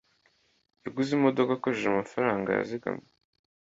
yaguze 0.83 1.09
imodoka 1.13 1.51
akoresheje 1.53 1.89
amafaranga 1.91 2.49
yazigamye. 2.57 3.07